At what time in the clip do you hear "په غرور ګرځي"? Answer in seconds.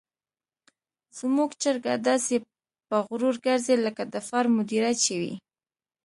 2.87-3.75